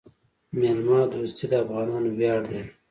میلمه 0.59 0.99
دوستي 1.11 1.45
د 1.51 1.53
افغانانو 1.63 2.09
ویاړ 2.17 2.39
دی. 2.51 2.61